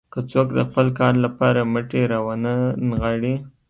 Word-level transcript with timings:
که 0.13 0.19
څوک 0.31 0.47
د 0.57 0.59
خپل 0.69 0.87
کار 0.99 1.13
لپاره 1.25 1.61
مټې 1.73 2.01
راونه 2.13 2.53
نغاړي. 2.89 3.35